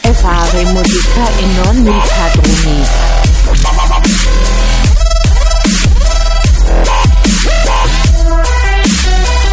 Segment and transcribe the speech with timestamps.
[0.00, 2.86] E fare musica e non i padroni.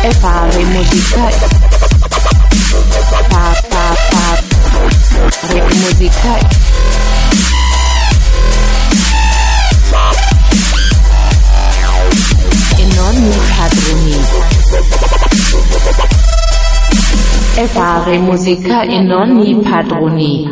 [0.02, 1.30] E fare musica
[3.30, 4.26] fa fa fa
[5.48, 6.53] re
[18.04, 20.50] fare musica e non i padroni.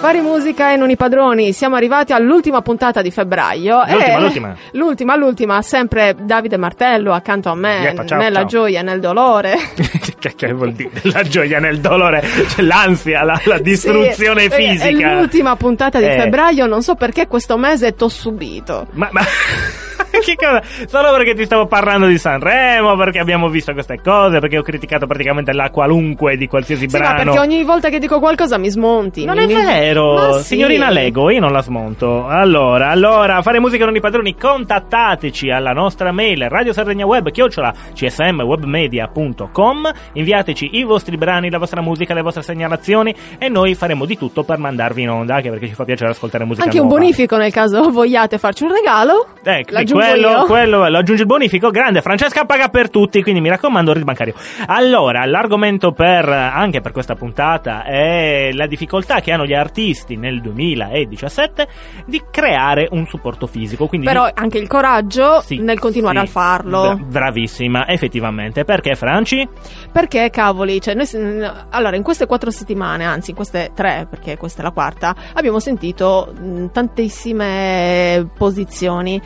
[0.00, 3.78] Fare musica e non i padroni, siamo arrivati all'ultima puntata di febbraio.
[3.86, 4.56] L'ultima, e- l'ultima.
[4.72, 8.46] L'ultima, l'ultima, sempre Davide Martello accanto a me, Yeppa, ciao, nella ciao.
[8.48, 9.56] gioia e nel dolore.
[10.18, 10.90] che, che vuol dire?
[11.02, 15.10] La gioia nel dolore, cioè l'ansia, la, la distruzione Sì, fisica.
[15.10, 16.16] È l'ultima puntata di Eh.
[16.20, 18.86] febbraio, non so perché questo mese t'ho subito.
[18.92, 19.20] Ma, ma
[20.24, 20.62] che cosa?
[20.86, 25.06] Solo perché ti stavo parlando di Sanremo, perché abbiamo visto queste cose, perché ho criticato
[25.06, 27.22] praticamente la qualunque di qualsiasi Sì, ma brano.
[27.32, 29.24] perché ogni volta che dico qualcosa mi smonti.
[29.24, 30.44] Non mi- è mi- vero, Ma sì.
[30.44, 32.26] signorina Lego, io non la smonto.
[32.26, 40.70] Allora, allora, fare musica non i padroni, contattateci alla nostra mail radiosardegnaweb chiocciola csmwebmedia.com, inviateci
[40.76, 44.58] i vostri brani, la vostra musica, le vostre segnalazioni e noi faremo di tutto per
[44.58, 47.00] mandarvi in onda, anche perché ci fa piacere ascoltare musica Anche un nuova.
[47.00, 49.26] bonifico nel caso vogliate farci un regalo.
[49.42, 50.44] Ecco, L'aggiungo quello, io.
[50.46, 51.70] quello lo aggiunge il bonifico.
[51.70, 54.34] Grande, Francesca paga per tutti, quindi mi raccomando, RID bancario.
[54.66, 60.40] Allora, l'argomento per, anche per questa puntata è la difficoltà che hanno gli artisti nel
[60.40, 61.66] 2017
[62.06, 63.86] di creare un supporto fisico.
[63.86, 66.24] Quindi Però anche il coraggio Sì, nel continuare sì.
[66.24, 66.80] a farlo.
[66.94, 68.64] Bra- bravissima, effettivamente.
[68.64, 69.46] Perché, Franci?
[69.92, 71.06] Perché cavoli, cioè noi,
[71.70, 75.58] allora in queste quattro settimane, anzi in queste tre, perché questa è la quarta, abbiamo
[75.60, 79.20] sentito mh, tantissime posizioni.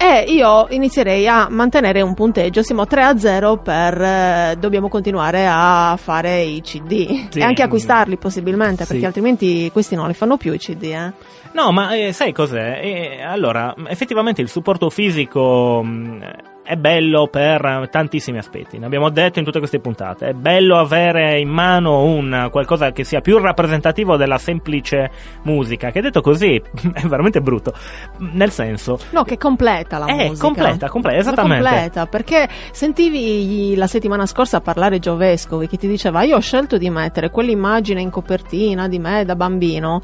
[0.00, 5.44] E io inizierei a mantenere un punteggio, siamo 3 a 0 per eh, dobbiamo continuare
[5.48, 7.40] a fare i CD Sì.
[7.40, 8.92] e anche acquistarli possibilmente, Sì.
[8.92, 11.12] perché altrimenti questi non li fanno più i CD, eh.
[11.52, 12.78] No, ma eh, sai cos'è?
[12.80, 16.30] Eh, allora, effettivamente il supporto fisico mh,
[16.68, 18.76] è bello per tantissimi aspetti.
[18.78, 20.28] Ne abbiamo detto in tutte queste puntate.
[20.28, 25.10] È bello avere in mano un qualcosa che sia più rappresentativo della semplice
[25.44, 25.90] musica.
[25.90, 26.56] Che detto così
[26.92, 27.72] è veramente brutto.
[28.18, 30.46] Nel senso, No, che completa la Eh, musica.
[30.46, 31.64] completa, completa, esattamente.
[31.68, 36.90] Completa, perché sentivi la settimana scorsa parlare Giovescovi che ti diceva io ho scelto di
[36.90, 40.02] mettere quell'immagine in copertina di me da bambino.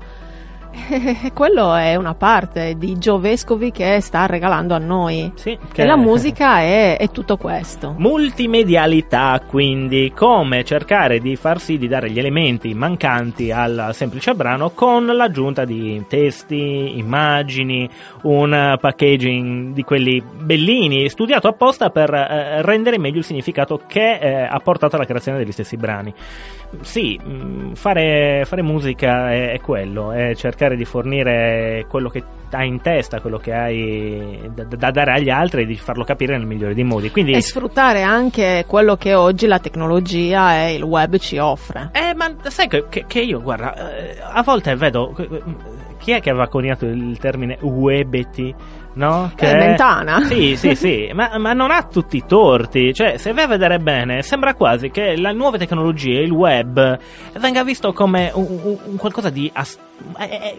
[0.89, 5.33] E quello è una parte di Giovescovi che sta regalando a noi.
[5.35, 7.95] sì, E la musica è, è tutto questo.
[7.97, 14.71] Multimedialità, quindi come cercare di far sì di dare gli elementi mancanti al semplice brano
[14.71, 17.89] con l'aggiunta di testi, immagini,
[18.23, 24.43] un packaging di quelli bellini, studiato apposta per eh, rendere meglio il significato che eh,
[24.43, 26.13] ha portato alla creazione degli stessi brani.
[26.83, 32.69] Sì, mh, fare, fare musica è, è quello, è cercare di fornire quello che hai
[32.69, 36.47] in testa, quello che hai da, da dare agli altri e di farlo capire nel
[36.47, 37.11] migliore dei modi.
[37.11, 41.91] Quindi E sfruttare anche quello che oggi la tecnologia e il web ci offre.
[41.93, 45.15] Eh, ma sai che, che- che io, guarda, eh, a volte vedo.
[46.05, 48.55] Chi è che aveva coniato il termine webeti?
[48.97, 49.33] No?
[49.35, 50.21] Che Eh, Mentana.
[50.21, 52.93] Sì, sì, sì, ma, ma non ha tutti i torti.
[52.93, 56.99] Cioè, se vai a vedere bene, sembra quasi che la nuova tecnologia, il web,
[57.39, 59.51] venga visto come un, un- un qualcosa di.
[59.55, 59.79] as-
[60.19, 60.59] eh,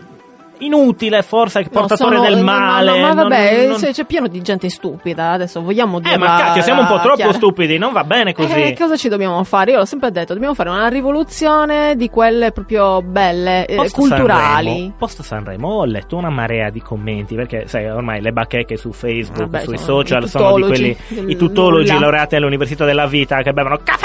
[0.59, 2.91] inutile, forse, No, portatore sono- del no, male.
[2.91, 5.31] no, ma non- vabbè, non- c'è, c'è pieno di gente stupida.
[5.31, 6.13] Adesso vogliamo dire.
[6.15, 8.51] Eh, ma cacchio, siamo un po' troppo stupidi, non va bene così.
[8.53, 9.71] Eh, cosa ci dobbiamo fare?
[9.71, 14.67] Io l'ho sempre detto, dobbiamo fare una rivoluzione di quelle proprio belle, eh, culturali.
[14.69, 18.91] Sanremo, post Sanremo ho letto una marea di commenti perché sai ormai le bacheche su
[18.91, 23.53] Facebook, Vabbè, sui sono social sono di quelli i tutologi laureati all'Università della Vita che
[23.53, 24.03] bevono caffè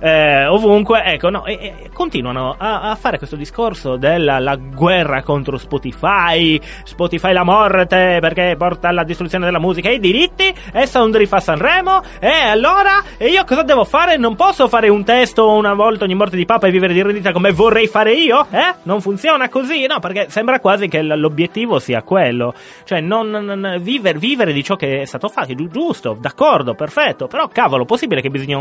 [0.00, 5.22] eh, ovunque, ecco, no, e, e continuano a, a fare questo discorso della la guerra
[5.22, 10.86] contro Spotify, Spotify la morte perché porta alla distruzione della musica e i diritti e
[10.86, 14.16] Soundry fa Sanremo e allora e io cosa devo fare?
[14.16, 17.32] Non posso fare un testo una volta ogni morte di papa e vivere di rendita
[17.32, 18.46] come vorrei fare io?
[18.50, 18.74] Eh?
[18.84, 19.98] Non funziona così, no?
[19.98, 25.02] Perché sembra quasi che l'obiettivo sia quello, cioè non, non- non- vivere, di ciò che
[25.02, 28.58] è stato fatto, giu- giusto, d'accordo, perfetto, però cavolo, possibile che bisogna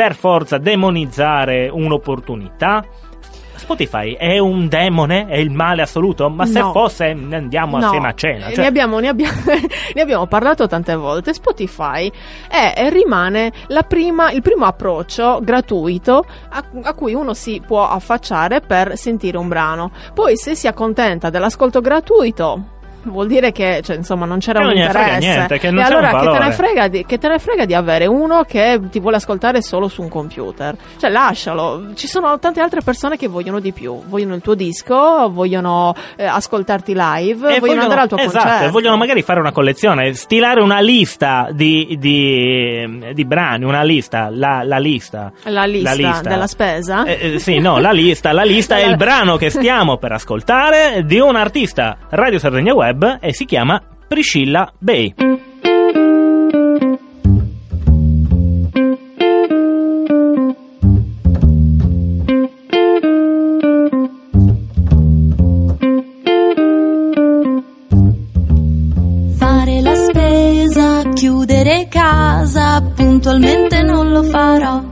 [0.00, 2.82] per forza demonizzare un'opportunità?
[3.56, 5.26] Spotify è un demone?
[5.26, 6.30] È il male assoluto?
[6.30, 6.72] Ma se No.
[6.72, 8.46] fosse ne andiamo No, assieme a cena.
[8.46, 9.38] eh, cioè- ne, abbiamo, ne, abbiamo,
[9.94, 11.34] ne abbiamo parlato tante volte.
[11.34, 12.10] Spotify
[12.48, 17.86] è e rimane la prima- il primo approccio gratuito a, a cui uno si può
[17.86, 19.90] affacciare per sentire un brano.
[20.14, 24.72] Poi, se si accontenta dell'ascolto gratuito, vuol dire che cioè, insomma non c'era Che un
[24.72, 25.18] non interesse.
[25.18, 28.06] niente, che non e allora che te, frega di, che te ne frega di avere
[28.06, 30.76] uno che ti vuole ascoltare solo su un computer?
[30.98, 35.30] Cioè lascialo, ci sono tante altre persone che vogliono di più, vogliono il tuo disco,
[35.30, 38.70] vogliono eh, ascoltarti live, E vogliono, andare al tuo esatto, concerto.
[38.70, 44.62] vogliono magari fare una collezione, stilare una lista di, di, di brani, una lista, la,
[44.64, 45.32] la lista.
[45.44, 47.04] La lista della spesa?
[47.04, 48.32] Eh, eh, sì, no, la lista.
[48.32, 52.89] La lista è il brano che stiamo per ascoltare di un artista Radio Sardegna Web
[53.20, 55.14] e si chiama Priscilla Bay.
[69.36, 74.82] Fare la spesa, chiudere casa, puntualmente non lo farò.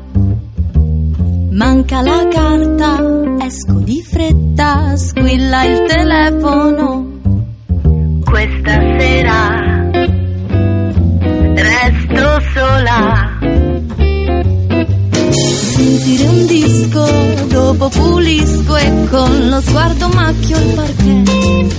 [1.50, 7.07] Manca la carta, esco di fretta, squilla il telefono.
[8.68, 9.90] Questa sera
[11.54, 13.38] resto sola.
[15.72, 17.10] Sentire un disco,
[17.48, 21.74] dopo pulisco e con lo sguardo macchio il parquet.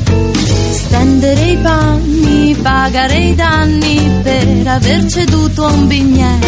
[0.72, 6.40] Stendere i panni, pagare i danni per aver ceduto a un bignè.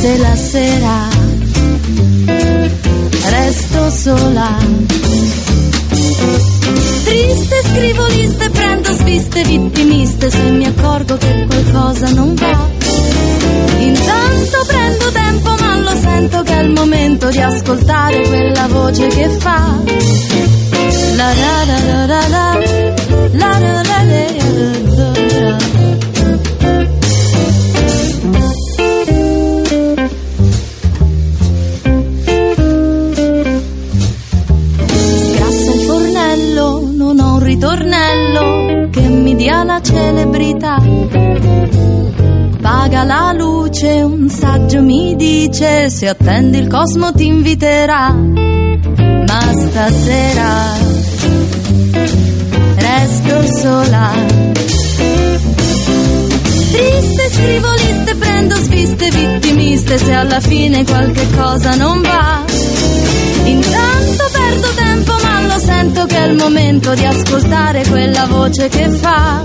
[0.00, 1.08] Se la sera
[3.28, 4.56] resto sola.
[7.04, 8.50] Triste scrivo liste,
[9.36, 12.68] sviste vittimiste se mi accorgo che qualcosa non va.
[13.78, 19.28] Intanto prendo tempo ma lo sento che è il momento di ascoltare quella voce che
[19.38, 19.76] fa.
[21.16, 22.58] La la la la la la
[23.32, 24.85] la la la la la
[42.86, 48.12] Paga la luce, un saggio mi dice, se attendi il cosmo ti inviterà.
[48.12, 50.76] Ma stasera
[52.76, 54.12] resto sola.
[56.70, 62.44] Triste scrivo liste, prendo sviste vittimiste se alla fine qualche cosa non va.
[63.46, 68.88] Intanto perdo tempo ma lo sento che è il momento di ascoltare quella voce che
[68.90, 69.40] fa.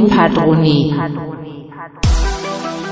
[0.00, 1.68] Ogni padroni.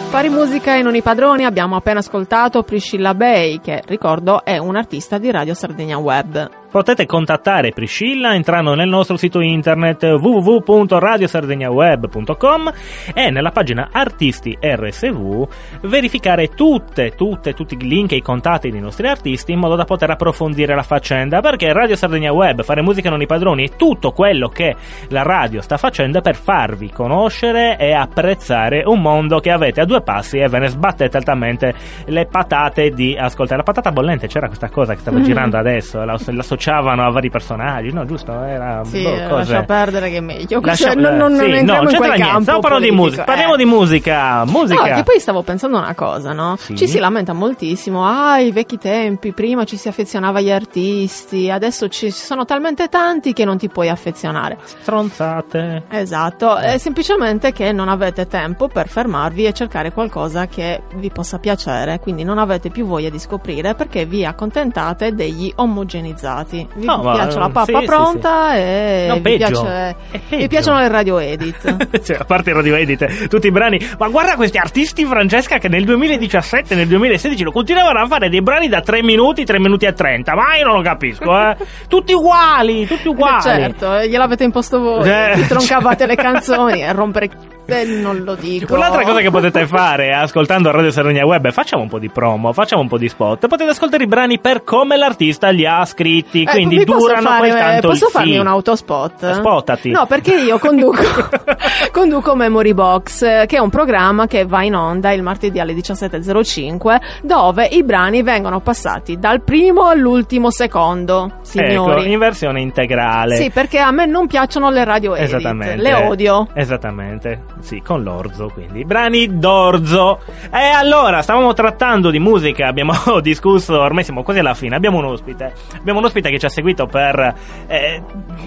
[0.08, 4.76] Fare musica e non i padroni abbiamo appena ascoltato Priscilla Bay che ricordo è un
[4.76, 6.57] artista di Radio Sardegna Web.
[6.70, 12.72] Potete contattare Priscilla entrando nel nostro sito internet www.radiosardegnaweb.com
[13.14, 15.48] e nella pagina Artisti RSV
[15.82, 19.84] verificare tutte, tutte, tutti i link e i contatti dei nostri artisti in modo da
[19.84, 24.12] poter approfondire la faccenda perché Radio Sardegna Web, fare musica non i padroni è tutto
[24.12, 24.76] quello che
[25.08, 30.02] la radio sta facendo per farvi conoscere e apprezzare un mondo che avete a due
[30.02, 31.72] passi e ve ne sbattete altamente
[32.04, 33.56] le patate di ascoltare.
[33.56, 36.18] La patata bollente c'era questa cosa che stava girando adesso, la-
[36.58, 38.04] l'associavano a vari personaggi, no?
[38.04, 38.42] Giusto?
[38.42, 40.60] Era Sì, boh, eh, lascia perdere che è meglio.
[40.60, 42.26] Lascia- Cioè, non, non, sì, non no, entriamo in c'entra quel niente.
[42.26, 43.24] campo Stiamo parlando di musica.
[43.24, 43.56] Parliamo eh.
[43.56, 44.44] di musica.
[44.44, 44.88] Musica.
[44.88, 46.56] No, che poi stavo pensando una cosa, no?
[46.56, 46.76] Sì.
[46.76, 51.88] Ci si lamenta moltissimo, ah, i vecchi tempi, prima ci si affezionava agli artisti, adesso
[51.88, 54.58] ci sono talmente tanti che non ti puoi affezionare.
[54.64, 55.84] Stronzate.
[55.90, 61.38] Esatto, è semplicemente che non avete tempo per fermarvi e cercare qualcosa che vi possa
[61.38, 66.47] piacere, quindi non avete più voglia di scoprire perché vi accontentate degli omogenizzati.
[66.50, 69.96] Vi No, ma, piace la sì, pappa sì, pronta e No, vi, piace-
[70.30, 72.00] vi piacciono le radio edit.
[72.08, 73.78] Cioè, a parte il radio edit, tutti i brani.
[73.98, 78.40] Ma guarda questi artisti, Francesca, che nel 2017 nel 2016 lo continuavano a fare dei
[78.42, 80.34] brani da 3 minuti, 3 minuti e 30.
[80.34, 81.56] Ma io non lo capisco, eh.
[81.88, 83.42] tutti uguali, tutti uguali.
[83.42, 86.30] certo, gliel'avete imposto voi, Eh, vi troncavate le certo.
[86.32, 87.28] canzoni e rompere
[87.70, 88.74] Eh, non lo dico.
[88.74, 92.54] Un'altra cosa che potete fare ascoltando Radio Sardegna Web è facciamo un po' di promo,
[92.54, 93.46] facciamo un po' di spot.
[93.46, 97.88] Potete ascoltare i brani per come l'artista li ha scritti, Eh, quindi durano fare- tanto
[97.88, 98.38] Posso farmi sì.
[98.38, 99.32] un autospot?
[99.32, 99.90] Spottati.
[99.90, 101.02] No, perché io conduco,
[101.92, 105.74] conduco Memory Box, eh, che è un programma che va in onda il martedì alle
[105.74, 112.00] 17.05, dove i brani vengono passati dal primo all'ultimo secondo, signori.
[112.00, 113.36] Ecco, in versione integrale.
[113.36, 116.48] Sì, perché a me non piacciono le radio edit, le odio.
[116.54, 117.56] Esattamente.
[117.60, 118.84] Sì, con l'orzo, quindi.
[118.84, 120.20] Brani d'orzo.
[120.52, 124.76] E allora, stavamo trattando di musica, abbiamo discusso, ormai siamo quasi alla fine.
[124.76, 125.52] Abbiamo un ospite.
[125.76, 127.34] Abbiamo un ospite che ci ha seguito per
[127.66, 128.02] eh,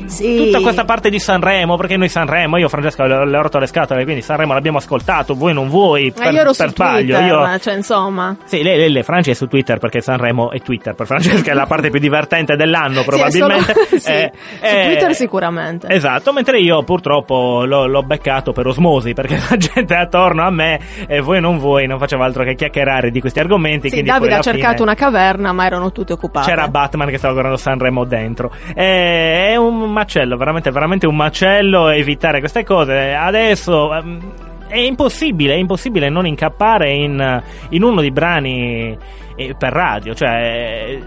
[0.06, 0.38] Sì.
[0.38, 4.03] tutta questa parte di Sanremo, perché noi Sanremo, io Francesca le, ho rotto le scatole,
[4.03, 7.20] quindi Sanremo l'abbiamo ascoltato, voi non vuoi, Ma per, io ero per sbaglio.
[7.20, 8.36] Io, cioè insomma.
[8.46, 11.53] sì, lei, lei, lei, Francia è su Twitter perché Sanremo è Twitter per Francesca è
[11.53, 13.74] la parte più divertente dell'anno probabilmente.
[13.74, 15.88] Sì, solo- sì, Eh, su eh, Twitter sicuramente.
[15.89, 20.79] Esatto, mentre io purtroppo l'ho, l'ho beccato per osmosi perché la gente attorno a me
[21.08, 23.89] e voi non voi non faceva altro che chiacchierare di questi argomenti.
[23.89, 26.48] Sì, Davide ha cercato fine una caverna, ma erano tutte occupate.
[26.50, 28.51] C'era Batman che stava guardando Sanremo dentro.
[28.74, 33.13] Eh, è un macello, veramente, veramente un macello evitare queste cose.
[33.13, 33.93] Adesso.
[33.96, 34.20] ehm,
[34.67, 38.98] È impossibile, è impossibile non incappare in, in uno dei brani
[39.36, 40.98] eh, per radio, cioè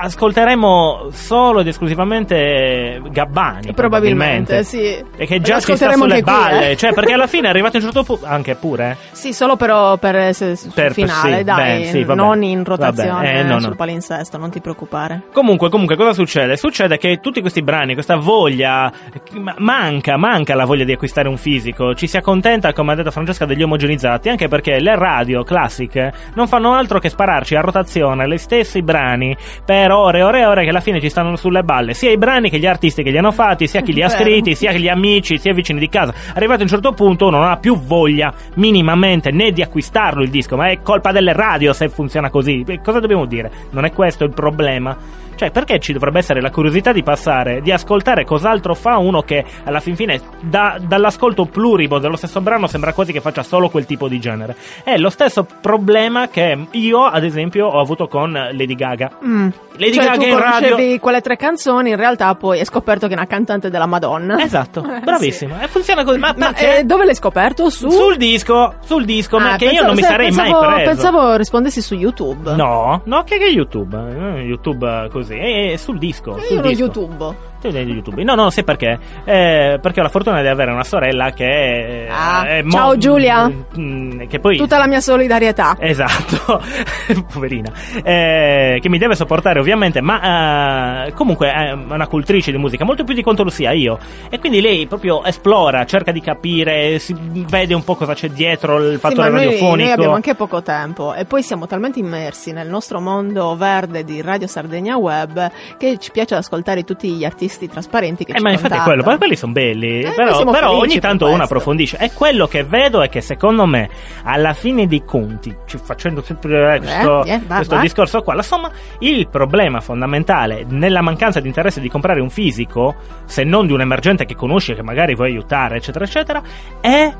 [0.00, 4.64] ascolteremo solo ed esclusivamente Gabbani Probabilmente, probabilmente.
[4.64, 5.04] sì.
[5.16, 6.76] E che già si sta sulle anche qui, balle, eh.
[6.76, 8.96] cioè perché alla fine è arrivato a un certo punto anche pure eh.
[9.12, 13.40] Sì, solo però per se- sul Per- finale, sì, dai, beh, sì, non in rotazione
[13.40, 13.60] eh, no, no.
[13.60, 15.22] sul palinsesto, non ti preoccupare.
[15.32, 16.56] Comunque, comunque, cosa succede?
[16.56, 18.90] Succede che tutti questi brani, questa voglia,
[19.32, 21.94] ma- manca, manca la voglia di acquistare un fisico.
[21.94, 26.48] Ci si accontenta, come ha detto Francesca, degli omogenizzati, anche perché le radio classiche non
[26.48, 30.62] fanno altro che spararci a rotazione gli stessi brani per ore e ore e ore
[30.64, 31.94] che alla fine ci stanno sulle balle.
[31.94, 34.22] Sia i brani che gli artisti che li hanno fatti, sia chi li ha Vero.
[34.22, 36.14] scritti, sia gli amici, sia i vicini di casa.
[36.34, 40.30] Arrivato a un certo punto uno non ha più voglia minimamente né di acquistarlo il
[40.30, 42.64] disco, ma è colpa delle radio se funziona così.
[42.82, 43.50] Cosa dobbiamo dire?
[43.70, 44.96] Non è questo il problema?
[45.36, 49.44] Cioè, perché ci dovrebbe essere la curiosità di passare, di ascoltare cos'altro fa uno che
[49.64, 53.86] alla fin fine, da- dall'ascolto plurimo dello stesso brano, sembra quasi che faccia solo quel
[53.86, 54.56] tipo di genere?
[54.82, 59.10] È lo stesso problema che io, ad esempio, ho avuto con Lady Gaga.
[59.24, 59.48] Mm.
[59.76, 60.98] Lady cioè, Gaga tu in radio.
[61.00, 64.40] quelle tre canzoni, in realtà poi hai scoperto che è una cantante della Madonna.
[64.40, 65.60] Esatto, Eh, bravissima.
[65.62, 66.18] E funziona così.
[66.18, 66.38] Ma, sì.
[66.38, 67.68] Ma eh, dove l'hai scoperto?
[67.70, 67.88] Su?
[67.90, 70.90] Sul disco, sul disco, ma Ah, che io non mi sarei pensavo, mai preso.
[70.90, 72.54] Pensavo rispondessi su YouTube.
[72.54, 73.96] No, no, che che YouTube?
[73.96, 75.38] Eh, YouTube eh, così.
[75.72, 76.36] È sul disco.
[76.36, 76.84] Eh, sul Io disco.
[76.84, 77.36] YouTube.
[77.70, 78.22] Sei di YouTube.
[78.24, 78.98] No, no, sai perché?
[79.24, 82.06] Eh, perché ho la fortuna di avere una sorella che è.
[82.10, 83.50] Ah, è ciao, Giulia.
[83.78, 84.56] mm, che poi.
[84.58, 85.76] Tutta la mia solidarietà.
[85.78, 86.62] Esatto,
[87.32, 92.84] poverina, Eh, che mi deve sopportare ovviamente, ma eh, comunque è una cultrice di musica,
[92.84, 93.98] molto più di quanto lo sia io.
[94.28, 98.76] E quindi lei proprio esplora, cerca di capire, si vede un po' cosa c'è dietro
[98.78, 99.82] il Sì, fattore ma noi, radiofonico.
[99.84, 104.20] noi abbiamo anche poco tempo e poi siamo talmente immersi nel nostro mondo verde di
[104.20, 108.50] Radio Sardegna Web che ci piace ascoltare tutti gli artisti trasparenti che Eh, ci ma
[108.50, 110.02] infatti è quello, ma quelli sono belli.
[110.02, 111.96] Eh, però però ogni tanto uno approfondisce.
[111.98, 113.88] E quello che vedo è che secondo me,
[114.24, 117.80] alla fine dei conti, facendo sempre eh, questo, eh, va, questo va.
[117.80, 118.70] discorso qua, insomma,
[119.00, 122.94] il problema fondamentale nella mancanza di interesse di comprare un fisico,
[123.24, 126.42] se non di un emergente che conosci, che magari vuoi aiutare, eccetera, eccetera,
[126.80, 127.12] è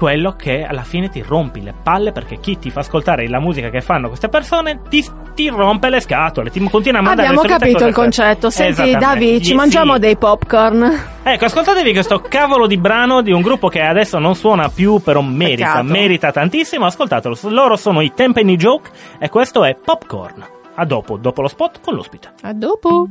[0.00, 3.68] quello che alla fine ti rompi le palle perché chi ti fa ascoltare la musica
[3.68, 5.04] che fanno queste persone ti,
[5.34, 8.48] ti rompe le scatole, ti continua a mandare Abbiamo capito il concetto.
[8.48, 8.96] Senti.
[8.96, 9.98] Davi, ci mangiamo sì.
[9.98, 11.02] dei popcorn.
[11.22, 15.20] Ecco, ascoltatevi questo cavolo di brano di un gruppo che adesso non suona più, però
[15.20, 15.84] merita, Peccato.
[15.84, 16.86] merita tantissimo.
[16.86, 18.88] Ascoltatelo, loro sono i Tempany Joke
[19.18, 20.46] e questo è Popcorn.
[20.76, 22.32] A dopo, dopo lo spot con l'ospite.
[22.40, 23.10] A dopo.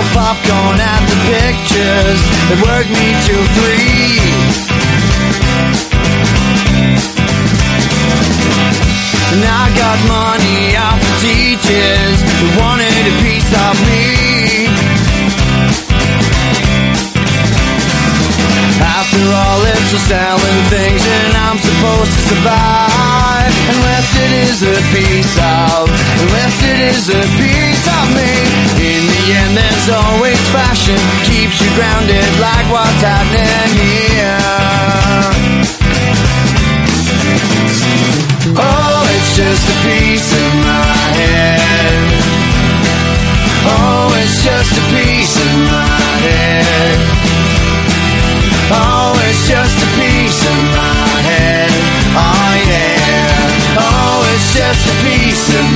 [0.00, 4.20] Sell popcorn at the pictures that work me till three.
[9.32, 14.66] And I got money off the teachers who wanted a piece of me.
[18.80, 23.52] After all, it's just selling things and I'm supposed to survive.
[23.70, 25.86] Unless it is a piece of,
[26.24, 28.32] unless it is a piece of me.
[28.80, 34.40] In and there's always fashion keeps you grounded like what's happening here.
[38.58, 42.02] Oh it's just a piece of my head.
[43.70, 46.98] Oh it's just a piece of my head.
[48.74, 51.70] Oh it's just a piece of my head.
[52.18, 53.78] Oh yeah.
[53.78, 55.69] Oh it's just a piece of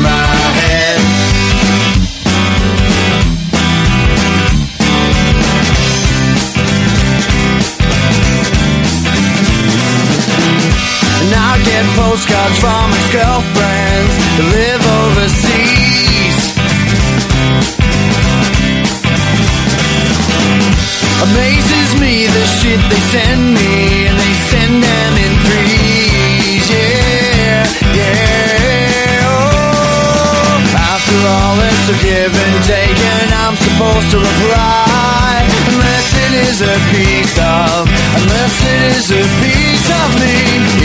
[23.15, 26.67] send me, and they send them in threes.
[26.67, 27.63] Yeah,
[27.95, 29.31] yeah.
[29.31, 35.47] Oh, after all, it's a give and take, and I'm supposed to reply.
[35.71, 37.87] Unless it is a piece of,
[38.19, 40.35] unless it is a piece of me.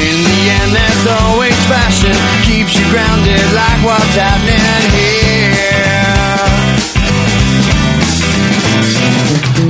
[0.05, 2.13] In the end, there's always fashion,
[2.45, 5.49] keeps you grounded like what's happening here.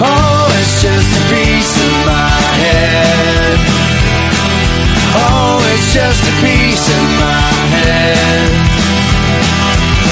[0.02, 0.29] Oh,
[2.62, 3.58] head.
[5.16, 8.50] Oh, it's just a piece of my head.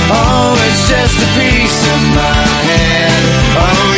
[0.09, 3.21] Oh, it's just a piece of my head.
[3.59, 3.96] Oh,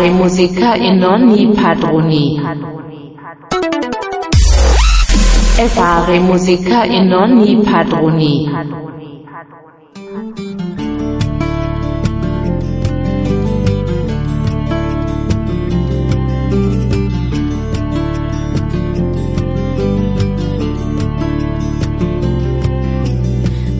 [0.00, 2.40] fare musica e non i padroni.
[5.58, 8.48] E fare musica e non i padroni.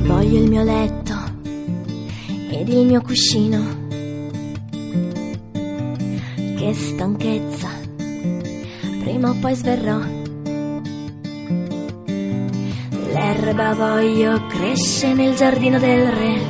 [0.04, 1.14] Voglio il mio letto
[2.50, 3.79] ed il mio cuscino.
[6.70, 7.68] Che stanchezza,
[9.00, 9.98] prima o poi sverrò.
[13.12, 16.40] L'erba voglio cresce nel giardino del re.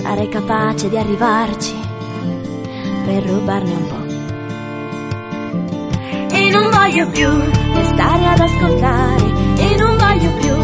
[0.00, 1.74] Sarei capace di arrivarci
[3.04, 4.04] per rubarne un po'.
[6.36, 7.28] E non voglio più
[7.74, 9.24] restare ad ascoltare
[9.56, 10.54] E non voglio più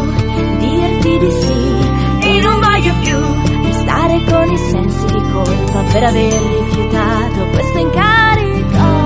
[0.57, 3.32] dirti di sì E non voglio più
[4.13, 9.01] restare con i sensi di colpa Per aver rifiutato questo incarico.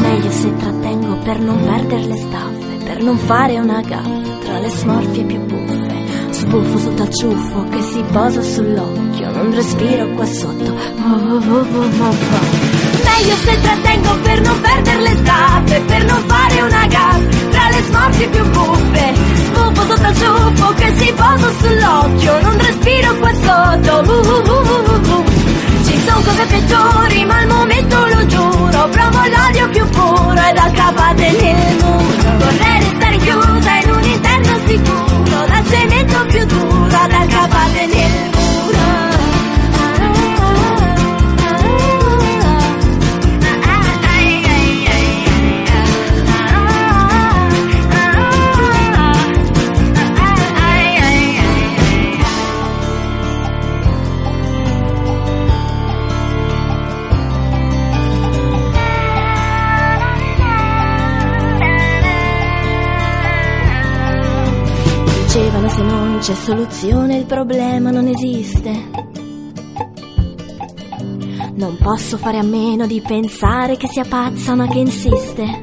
[0.00, 4.70] Meglio se trattengo per non perdere le staffe Per non fare una gaffa tra le
[4.70, 5.97] smorfie più buffe
[6.48, 9.30] Sbuffo sotto al ciuffo che si posa sull'occhio.
[9.32, 10.74] Non respiro qua sotto.
[13.04, 17.18] Meglio se trattengo per non perdere le tappe Per non fare una gaffa
[17.50, 19.14] tra le smorfie più buffe.
[19.44, 22.40] Sbuffo sotto al ciuffo che si posa sull'occhio.
[22.40, 24.04] Non respiro qua sotto.
[25.84, 28.88] Ci sono cose peggiori ma al momento lo giuro.
[28.88, 32.36] Provo l'odio più puro ed accapate nel muro.
[32.38, 35.07] Vorrei restare chiusa in un interno sicuro
[35.68, 38.37] cemento più duro ad accapate nel
[66.28, 68.70] c'è soluzione il problema non esiste.
[71.54, 75.62] Non posso fare a meno di pensare che sia pazza ma che insiste.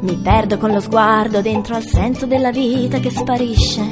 [0.00, 3.82] Mi perdo con lo sguardo dentro al senso della vita che sparisce.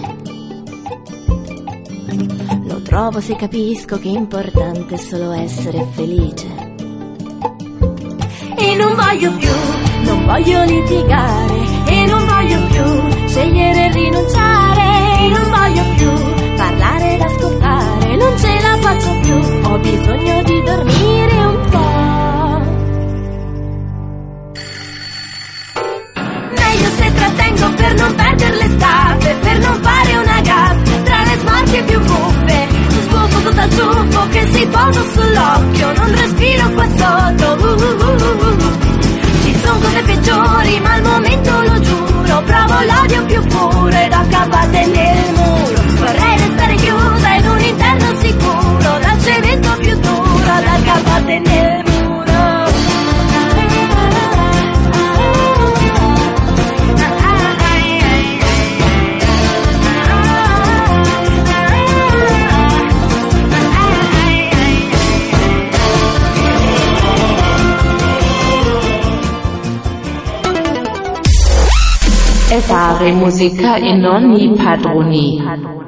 [2.65, 6.47] Lo trovo se capisco che è importante solo essere felice.
[8.57, 9.53] E non voglio più,
[10.05, 16.11] non voglio litigare e non voglio più scegliere e rinunciare, non voglio più
[16.55, 19.37] parlare ed ascoltare, non ce la faccio più,
[19.71, 22.61] ho bisogno di dormire un po'.
[26.61, 31.83] Meglio se trattengo per non perdere l'estate, per non fare una gatta tra le smorfie
[31.85, 37.65] più buffe, un sbuffo sotto al che si posa sull'occhio, non respiro qua sotto, uh
[37.65, 42.75] uh uh, uh, uh, uh, ci sono cose peggiori ma al momento lo giuro provo
[42.83, 45.83] l'odio più puro ed ho campate nel muro.
[45.99, 48.62] Vorrei restare chiusa in un interno sicuro,
[73.03, 75.82] fare musica e non i padroni.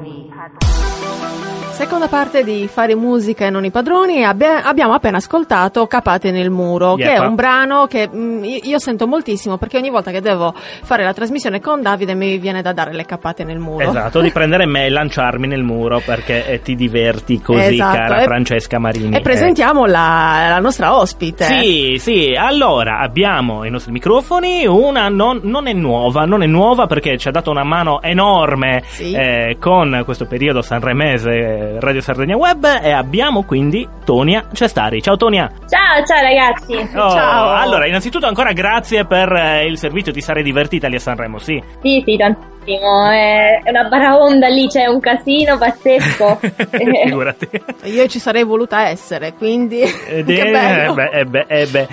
[1.85, 6.49] Seconda parte di Fare musica e non i padroni, abbia- abbiamo appena ascoltato Capate nel
[6.49, 10.55] muro, che è un brano che mm, io sento moltissimo perché ogni volta che devo
[10.55, 13.87] fare la trasmissione con Davide mi viene da dare le capate nel muro.
[13.87, 18.21] Esatto, di prendere me e lanciarmi nel muro perché eh, ti diverti così, Esatto, cara
[18.23, 19.17] e- Francesca Marini.
[19.17, 21.45] E presentiamo la, la nostra ospite.
[21.45, 26.47] Eh, Sì, sì, allora abbiamo i nostri microfoni, una non, non è nuova, non è
[26.47, 29.13] nuova perché ci ha dato una mano enorme Sì.
[29.13, 31.31] eh, con questo periodo sanremese
[31.74, 35.03] eh, Radio Sardegna Web e abbiamo quindi Tonia Cestari.
[35.03, 35.51] Ciao Tonia!
[35.69, 36.75] Ciao, ciao ragazzi.
[36.97, 37.55] Oh, Ciao.
[37.55, 41.63] Allora, innanzitutto ancora grazie per eh, il servizio, ti sarei divertita lì a Sanremo, sì.
[41.83, 43.11] Sì, sì, tantissimo.
[43.11, 46.41] È una baraonda lì, c'è un casino pazzesco.
[46.41, 47.49] Eh, Figurati.
[47.85, 50.93] Io ci sarei voluta essere, quindi Ed che bello.
[50.93, 51.89] eh beh, eh beh, eh beh.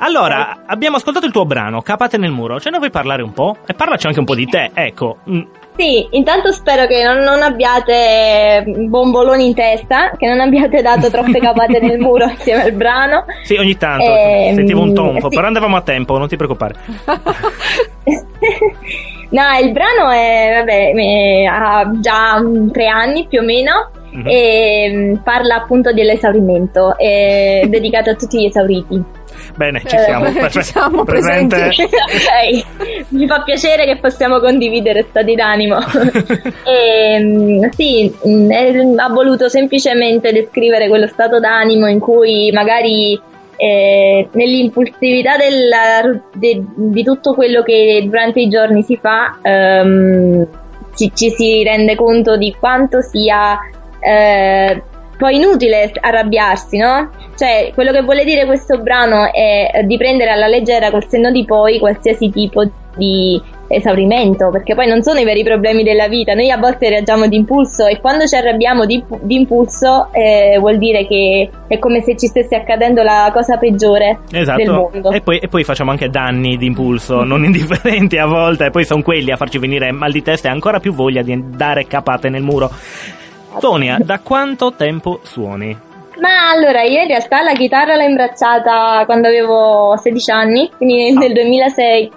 [0.00, 2.60] Allora, abbiamo ascoltato il tuo brano, Capate nel muro.
[2.60, 3.56] Ce ne vuoi parlare un po'?
[3.66, 5.18] E parlaci anche un po' di te, ecco.
[5.78, 11.10] Mm, Sì, intanto spero che non, non abbiate bomboloni in testa, che non abbiate dato
[11.10, 13.24] troppe capate nel muro assieme al brano.
[13.42, 15.34] Sì, ogni tanto Ehm, sentivo un tonfo, sì.
[15.36, 16.74] però andavamo a tempo, non ti preoccupare.
[19.30, 24.26] no, il brano è, vabbè, eh, ha già mm, tre anni più o meno Mhm.
[24.26, 29.02] e mm, parla appunto dell'esaurimento, è dedicato a tutti gli esauriti.
[29.56, 30.26] Bene, ci Eh, siamo.
[30.32, 30.64] ci perfetto.
[30.64, 31.56] siamo Presente.
[31.56, 31.94] presenti.
[31.94, 32.64] ok,
[33.10, 35.76] mi fa piacere che possiamo condividere stati d'animo.
[36.64, 43.20] e, mm, sì, mm, eh, ha voluto semplicemente descrivere quello stato d'animo in cui magari
[43.56, 50.46] eh, nell'impulsività della de- di tutto quello che durante i giorni si fa ehm,
[50.94, 53.58] ci, ci si rende conto di quanto sia
[54.00, 54.82] eh,
[55.18, 57.10] poi inutile arrabbiarsi, no?
[57.36, 61.44] Cioè, quello che vuole dire questo brano è di prendere alla leggera col senno di
[61.44, 62.64] poi qualsiasi tipo
[62.96, 66.34] di esaurimento, perché poi non sono i veri problemi della vita.
[66.34, 71.50] Noi a volte reagiamo d'impulso e quando ci arrabbiamo di, d'impulso eh, vuol dire che
[71.66, 75.10] è come se ci stesse accadendo la cosa peggiore del Esatto, mondo.
[75.10, 79.02] e poi, e poi facciamo anche danni d'impulso non indifferenti a volte, e poi sono
[79.02, 82.42] quelli a farci venire mal di testa e ancora più voglia di dare capate nel
[82.42, 82.70] muro.
[83.60, 85.76] Tonia, da quanto tempo suoni?
[86.20, 91.32] Ma allora, io in realtà la chitarra l'ho imbracciata quando avevo 16 anni, quindi nel
[91.32, 92.12] 2006.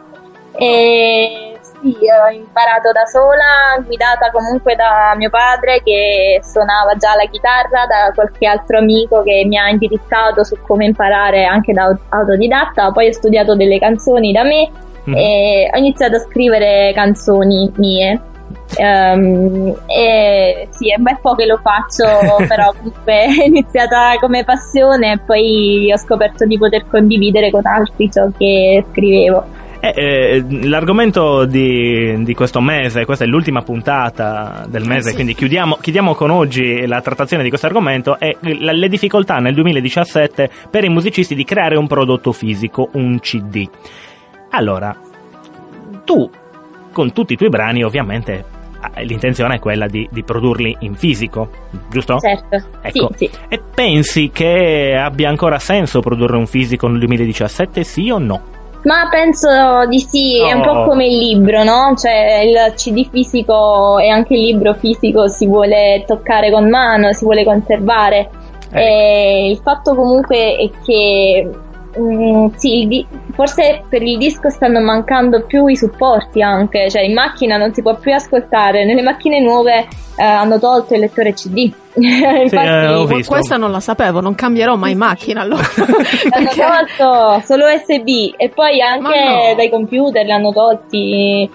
[0.53, 7.25] E sì, ho imparato da sola, guidata comunque da mio padre che suonava già la
[7.29, 12.01] chitarra, da qualche altro amico che mi ha indirizzato su come imparare anche da aut-
[12.09, 12.91] autodidatta.
[12.91, 14.69] Poi ho studiato delle canzoni da me
[15.03, 15.15] Mhm.
[15.15, 18.19] e ho iniziato a scrivere canzoni mie.
[18.77, 22.05] Ehm, e sì, è un bel po' che lo faccio,
[22.47, 28.09] però comunque è iniziata come passione e poi ho scoperto di poter condividere con altri
[28.11, 29.59] ciò che scrivevo.
[29.83, 35.15] Eh, eh, l'argomento di, di questo mese, questa è l'ultima puntata del mese, sì.
[35.15, 39.55] quindi chiudiamo, chiudiamo con oggi la trattazione di questo argomento, è la- le difficoltà nel
[39.55, 43.67] 2017 per i musicisti di creare un prodotto fisico, un CD.
[44.51, 44.95] Allora,
[46.05, 46.29] tu,
[46.91, 48.59] con tutti i tuoi brani, ovviamente
[49.03, 51.49] l'intenzione è quella di, di produrli in fisico,
[51.89, 52.19] giusto?
[52.19, 53.09] Certo, Ecco.
[53.15, 53.39] sì, sì.
[53.47, 58.41] E pensi che abbia ancora senso produrre un fisico nel 2017, sì o no?
[58.83, 59.47] Ma penso
[59.89, 60.73] di sì, è un Oh.
[60.83, 61.93] po' come il libro, no?
[61.95, 67.23] Cioè il CD fisico e anche il libro fisico si vuole toccare con mano, si
[67.23, 68.29] vuole conservare.
[68.73, 68.81] Eh.
[68.81, 71.49] E il fatto comunque è che
[71.99, 77.01] mm, sì, il di- forse per il disco stanno mancando più i supporti anche, cioè
[77.01, 81.33] in macchina non si può più ascoltare, nelle macchine nuove eh, hanno tolto il lettore
[81.33, 81.71] CD.
[81.93, 83.33] Infatti eh, Que- visto.
[83.33, 85.61] Questa non la sapevo, non cambierò mai macchina allora.
[85.75, 85.95] L'hanno
[86.29, 86.61] Perché
[86.97, 89.55] tolto solo USB e poi anche no.
[89.55, 91.49] dai computer li hanno tolti.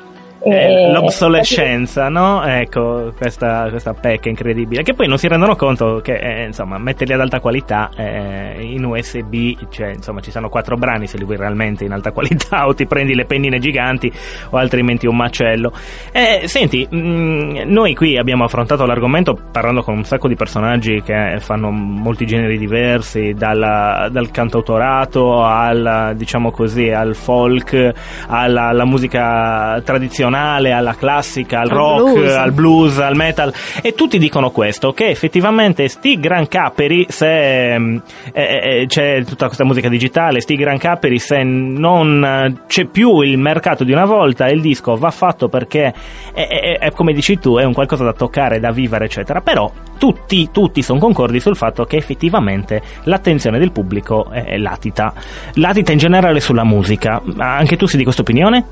[0.49, 2.45] Eh, eh, l'obsolescenza, no?
[2.45, 4.83] Ecco, questa, questa pecca incredibile.
[4.83, 8.85] Che poi non si rendono conto che, eh, insomma, metterli ad alta qualità eh, in
[8.85, 9.35] USB,
[9.71, 12.87] cioè, insomma, ci sono quattro brani se li vuoi realmente in alta qualità, o ti
[12.87, 14.13] prendi le pennine giganti,
[14.51, 15.73] o altrimenti un macello.
[16.13, 21.39] Eh, senti, mh, noi qui abbiamo affrontato l'argomento parlando con un sacco di personaggi che
[21.41, 27.93] fanno molti generi diversi, dalla- dal cantautorato al, diciamo così, al folk,
[28.29, 32.35] alla, alla musica tradizionale tradizionale, alla classica, al Al rock, blues.
[32.35, 37.97] al blues, al metal e tutti dicono questo, che effettivamente sti gran caperi se mm,
[38.33, 38.43] eh,
[38.83, 43.39] eh, c'è tutta questa musica digitale, sti gran caperi se non eh, c'è più il
[43.39, 45.93] mercato di una volta, il disco va fatto perché
[46.33, 50.49] è, è- come dici tu, è un qualcosa da toccare, da vivere, eccetera, però tutti,
[50.53, 55.13] tutti sono concordi sul fatto che effettivamente l'attenzione del pubblico è, è latita,
[55.55, 57.23] latita in generale sulla musica.
[57.39, 58.65] Anche tu sei di questa opinione?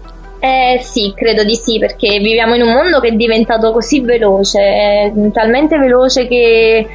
[0.44, 4.60] Eh sì, credo di sì, perché viviamo in un mondo che è diventato così veloce,
[4.60, 6.86] è talmente veloce che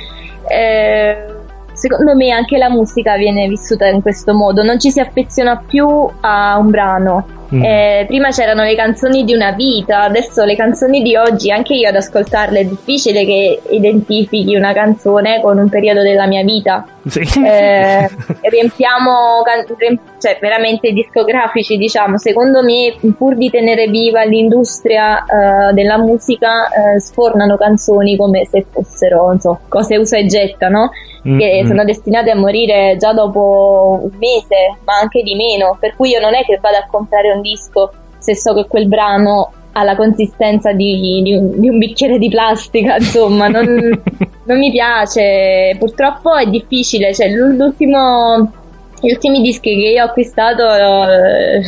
[0.48, 1.26] eh,
[1.74, 5.88] secondo me anche la musica viene vissuta in questo modo, non ci si affeziona più
[6.20, 7.39] a un brano.
[7.54, 7.64] Mm.
[7.64, 11.90] Eh, prima c'erano le canzoni di una vita, adesso le canzoni di oggi, anche io
[11.90, 16.86] ad ascoltarle è difficile che identifichi una canzone con un periodo della mia vita.
[17.08, 17.22] Sì.
[17.44, 18.10] Eh,
[18.42, 25.74] riempiamo can- riemp- cioè veramente discografici diciamo secondo me pur di tenere viva l'industria eh,
[25.74, 30.92] della musica eh, sfornano canzoni come se fossero so cose usa e getta no?
[31.22, 31.68] che Mm, mm.
[31.68, 36.20] sono destinate a morire già dopo un mese ma anche di meno per cui io
[36.20, 39.96] non è che vado a comprare un disco se so che quel brano ha la
[39.96, 44.02] consistenza di, di un, di un bicchiere di plastica insomma non,
[44.50, 48.52] non mi piace, purtroppo è difficile, cioè l'ultimo,
[49.00, 51.62] gli ultimi dischi che io ho acquistato, eh,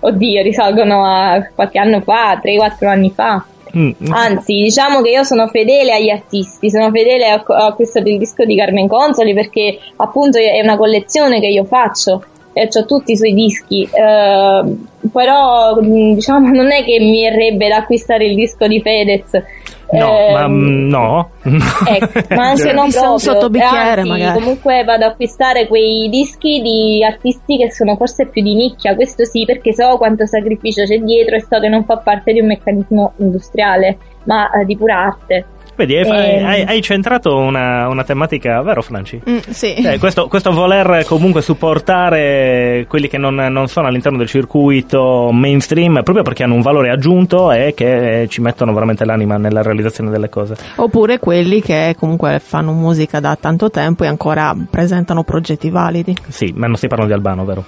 [0.00, 3.44] oddio, risalgono a qualche anno fa, 3-4 anni fa.
[3.76, 8.18] Mm, Anzi, diciamo che io sono fedele agli artisti, sono fedele a, ho acquistato il
[8.18, 13.12] disco di Carmen Consoli perché appunto è una collezione che io faccio e ho tutti
[13.12, 14.76] i suoi dischi, eh,
[15.12, 19.42] però mh, diciamo non è che mi verrebbe da acquistare il disco di Fedez.
[19.90, 21.30] No, Eh, ma mm, no.
[21.42, 23.18] Ecco, ma anche non Vista un proprio.
[23.18, 24.38] sottobicchiere, Anzi, magari.
[24.38, 29.24] Comunque vado ad acquistare quei dischi di artisti che sono forse più di nicchia, questo
[29.24, 32.48] sì, perché so quanto sacrificio c'è dietro e so che non fa parte di un
[32.48, 35.46] meccanismo industriale, ma eh, di pura arte.
[35.78, 36.44] Vedi, hai, Ehm.
[36.44, 39.20] hai- hai centrato una, una tematica, vero Franci?
[39.30, 39.74] Mm, sì.
[39.74, 46.02] Eh, questo, questo voler comunque supportare quelli che non, non sono all'interno del circuito mainstream
[46.02, 50.28] proprio perché hanno un valore aggiunto e che ci mettono veramente l'anima nella realizzazione delle
[50.28, 50.56] cose.
[50.76, 56.16] Oppure quelli che comunque fanno musica da tanto tempo e ancora presentano progetti validi.
[56.26, 57.64] Sì, ma non si parla di Albano, vero?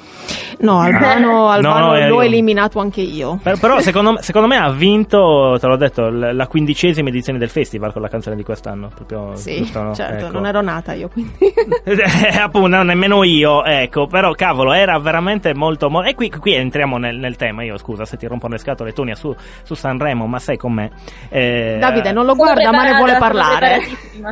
[0.58, 3.38] No, Albano, Albano No, eh, l'ho io- eliminato anche io.
[3.42, 7.48] Per- però secondo, me- secondo me ha vinto, te l'ho detto, la quindicesima edizione del
[7.48, 8.90] festival con la canzone di quest'anno.
[8.94, 9.94] Proprio, Sì, giusto, no?
[9.94, 10.32] certo, Ecco.
[10.32, 11.32] non ero nata io, quindi.
[11.84, 15.90] Eh, appunto, no, nemmeno io, ecco, però cavolo, era veramente molto...
[15.90, 18.92] mo- e qui, qui entriamo nel, nel tema, io scusa se ti rompo le scatole,
[18.92, 20.88] Tonia, su, su Sanremo, ma sai com'è?
[21.28, 23.78] Eh, Davide non lo guarda ma ne vuole parlare.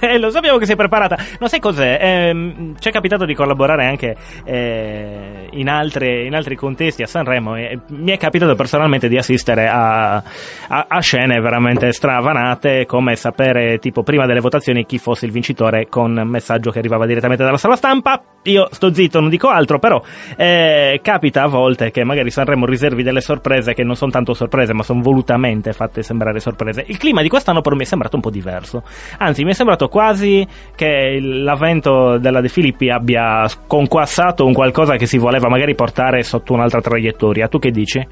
[0.00, 1.16] Eh, lo sapevo che sei preparata.
[1.38, 1.98] No, sai cos'è?
[2.00, 7.54] Ehm, ci è capitato di collaborare anche eh, in, altre- in altri contesti a Sanremo
[7.56, 13.78] e mi è capitato personalmente di assistere a, a- a scene veramente stravanate, come sapere
[13.78, 17.76] tipo prima delle votazioni chi fosse il vincitore con messaggio che arrivava direttamente dalla sala
[17.76, 18.22] stampa.
[18.44, 20.02] Io sto zitto, non dico altro, però
[20.36, 24.74] eh, capita a volte che magari Sanremo riservi delle sorprese che non sono tanto sorprese,
[24.74, 26.84] ma sono volutamente fatte sembrare sorprese.
[26.86, 28.82] Il clima di quest'anno per me è sembrato un po' diverso.
[29.18, 35.06] Anzi, mi è sembrato quasi che l'avvento della De Filippi abbia conquassato un qualcosa che
[35.06, 37.48] si voleva magari portare sotto un'altra traiettoria.
[37.48, 38.06] Tu che dici?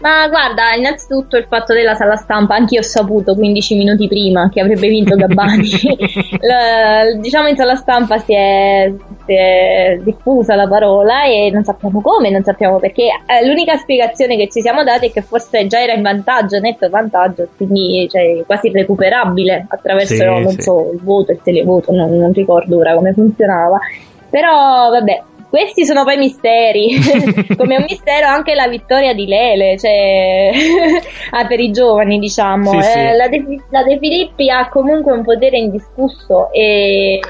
[0.00, 4.48] Ma guarda, innanzitutto il fatto della sala stampa, anche io ho saputo 15 minuti prima
[4.48, 5.68] che avrebbe vinto Gabbani.
[6.40, 8.90] La- diciamo in sala stampa si è,
[9.26, 13.08] si è diffusa la parola e non sappiamo come, non sappiamo perché.
[13.26, 16.88] Eh, l'unica spiegazione che ci siamo dati è che forse già era in vantaggio, netto
[16.88, 20.62] vantaggio, quindi cioè, quasi recuperabile attraverso, Sì, non sì.
[20.62, 23.78] so, il voto, il televoto, non, non ricordo ora come funzionava.
[24.30, 26.96] Però vabbè, questi sono poi misteri,
[27.58, 30.50] come un mistero anche la vittoria di Lele, cioè
[31.32, 32.70] ah, per i giovani diciamo.
[32.70, 32.98] Sì, sì.
[32.98, 37.20] Eh, la, De, la De Filippi ha comunque un potere indiscusso e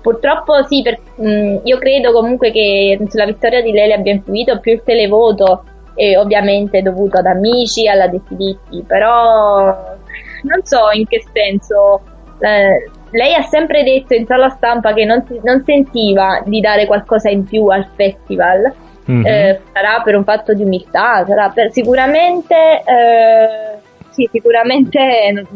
[0.00, 4.72] purtroppo sì, per- mh, io credo comunque che sulla vittoria di Lele abbia influito più
[4.72, 5.64] il televoto
[5.96, 9.64] e ovviamente dovuto ad amici, alla De Filippi, però
[10.44, 12.00] non so in che senso.
[12.40, 17.30] eh, lei ha sempre detto in sala stampa che non, non sentiva di dare qualcosa
[17.30, 18.72] in più al festival.
[19.04, 19.26] Mhm.
[19.26, 23.78] Eh, sarà per un fatto di umiltà, sarà per sicuramente, eh,
[24.10, 25.46] sì, sicuramente eh,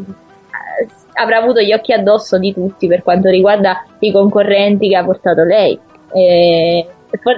[1.15, 5.43] avrà avuto gli occhi addosso di tutti per quanto riguarda i concorrenti che ha portato
[5.45, 5.79] lei.
[6.15, 6.87] Eh,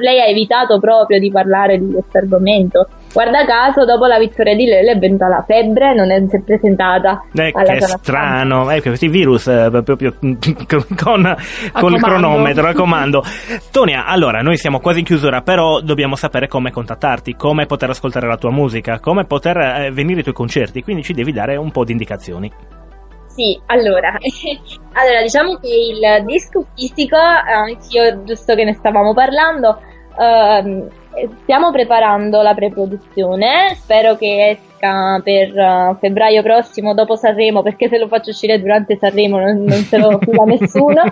[0.01, 2.89] lei ha evitato proprio di parlare di questo argomento.
[3.15, 6.41] Guarda caso, dopo la vittoria di Lele è venuta la febbre, non è, si è
[6.41, 11.37] presentata Eh, alla che strano, eh, questi virus eh, proprio con,
[11.73, 13.23] con il cronometro, a comando.
[13.71, 18.27] Tonia, allora, noi siamo quasi in chiusura, però dobbiamo sapere come contattarti, come poter ascoltare
[18.27, 21.71] la tua musica, come poter eh, venire ai tuoi concerti, quindi ci devi dare un
[21.71, 22.51] po' di indicazioni.
[23.29, 24.19] Sì, allora,
[24.95, 29.79] allora diciamo che il disco fisico, eh, anch'io giusto che ne stavamo parlando,
[30.19, 30.89] ehm,
[31.43, 37.99] stiamo preparando la preproduzione, spero che esca per eh, febbraio prossimo dopo Sanremo, perché se
[37.99, 41.03] lo faccio uscire durante Sanremo non, non se lo fila nessuno.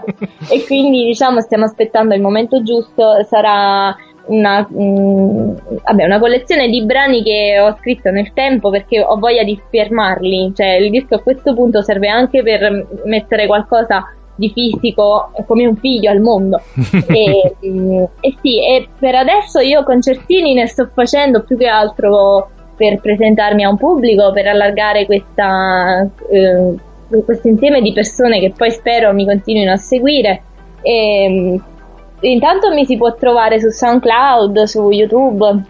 [0.50, 3.94] E quindi diciamo stiamo aspettando il momento giusto, sarà
[4.26, 5.50] una, mm,
[5.84, 10.52] vabbè, una collezione di brani che ho scritto nel tempo perché ho voglia di fermarli,
[10.54, 15.76] cioè il disco a questo punto serve anche per mettere qualcosa di fisico come un
[15.76, 16.60] figlio al mondo
[17.06, 22.48] e, e sì, e per adesso io concertini ne sto facendo più che altro
[22.82, 26.74] per presentarmi a un pubblico, per allargare questa, eh,
[27.24, 30.42] questo insieme di persone che poi spero mi continuino a seguire.
[30.82, 31.60] E,
[32.20, 35.64] intanto mi si può trovare su SoundCloud, su YouTube.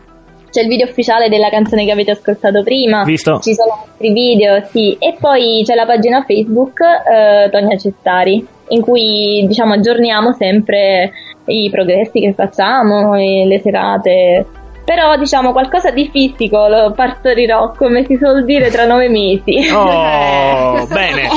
[0.53, 3.05] C'è il video ufficiale della canzone che avete ascoltato prima.
[3.05, 3.39] Visto.
[3.41, 4.95] Ci sono altri video, sì.
[4.99, 11.11] E poi c'è la pagina Facebook eh, Tonia Cestari, in cui diciamo aggiorniamo sempre
[11.47, 14.47] i progressi che facciamo e le serate.
[14.85, 19.57] Però diciamo qualcosa di fisico lo partorirò, come si suol dire, tra nove mesi.
[19.73, 21.29] Oh, bene.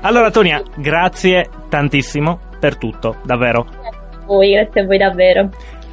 [0.00, 3.64] Allora, Tonia, grazie tantissimo per tutto, davvero.
[3.64, 5.50] Grazie a voi, grazie a voi davvero.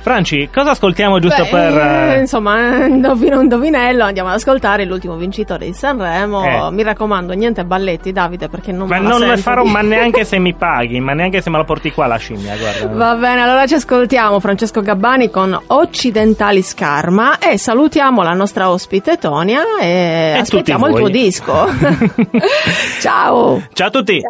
[0.07, 1.77] Franci, cosa ascoltiamo giusto Beh, per...
[1.77, 6.45] eh, eh, insomma, indovino indovinello, andiamo ad ascoltare l'ultimo vincitore di Sanremo.
[6.45, 6.71] Eh.
[6.71, 10.39] Mi raccomando, niente balletti, Davide, perché non Ma non ne sento farò, ma neanche se
[10.39, 12.87] mi paghi, ma neanche se me la porti qua la scimmia, guarda.
[12.87, 19.17] Va bene, allora ci ascoltiamo Francesco Gabbani con Occidentali Scarma e salutiamo la nostra ospite
[19.17, 21.67] Tonia e, E aspettiamo il tuo disco.
[23.01, 23.61] Ciao!
[23.73, 24.21] Ciao a tutti.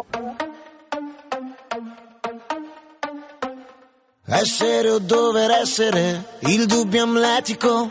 [4.30, 7.90] Essere o dover essere il dubbio amletico,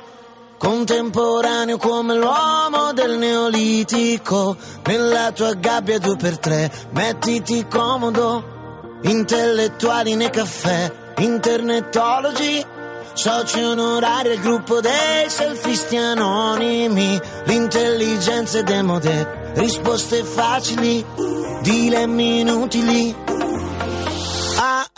[0.59, 4.55] contemporaneo come l'uomo del neolitico.
[4.85, 12.63] Nella tua gabbia due per tre, mettiti comodo, intellettuali nei caffè, internetologi.
[13.13, 21.03] Soci onorari al gruppo dei selfisti anonimi, l'intelligenza è demode, risposte facili,
[21.61, 23.15] dilemmi inutili.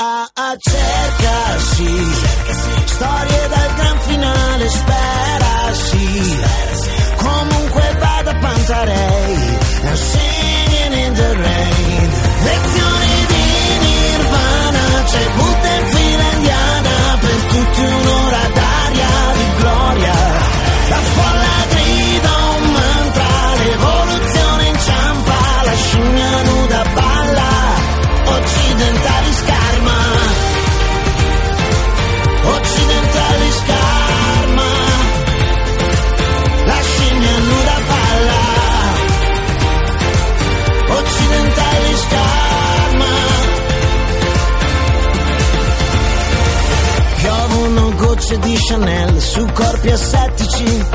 [0.01, 1.93] Ah ah ah cerca sì
[2.85, 6.38] Storie dal gran finale spera sì
[7.17, 12.09] Comunque vada Pantarei And singing in the rain.
[12.47, 13.45] Lezioni di
[13.83, 15.25] Nirvana C'è
[48.69, 50.86] Chanel su corpi assettici.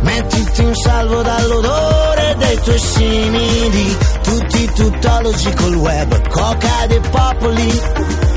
[0.00, 3.96] Mettiti in salvo dall'odore dei tuoi simili.
[4.20, 7.80] Tutti tuttologi col web Coca dei popoli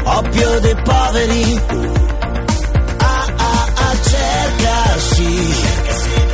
[0.03, 1.61] Oppio dei poveri.
[2.99, 5.53] Ah ah ah cerca sì.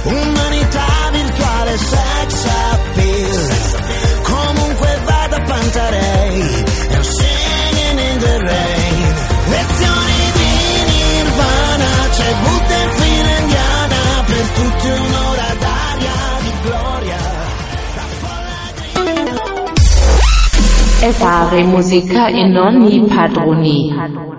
[0.04, 2.89] Umanità virtuale sex appeal
[21.08, 24.39] fare musica in ogni padroni.